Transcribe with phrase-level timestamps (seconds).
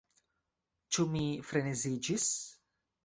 [0.97, 1.21] Ĉu mi
[1.51, 2.29] freneziĝis?